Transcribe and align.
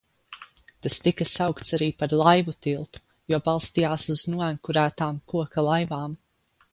Tas 0.85 0.95
tika 1.07 1.25
saukts 1.31 1.75
arī 1.77 1.89
par 1.99 2.15
Laivu 2.21 2.55
tiltu, 2.67 3.01
jo 3.33 3.39
balstījās 3.49 4.07
uz 4.15 4.23
noenkurotām 4.37 5.21
koka 5.35 5.67
laivām. 5.69 6.17